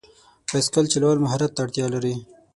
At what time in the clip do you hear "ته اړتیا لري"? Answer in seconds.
1.53-2.15